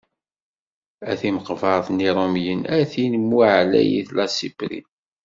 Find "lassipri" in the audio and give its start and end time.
4.17-4.79